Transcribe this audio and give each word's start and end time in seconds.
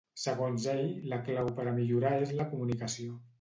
Segons 0.19 0.63
ell, 0.71 0.79
la 1.11 1.19
clau 1.27 1.51
per 1.59 1.67
a 1.73 1.75
millorar 1.81 2.15
és 2.25 2.33
la 2.41 2.49
comunicació. 2.55 3.21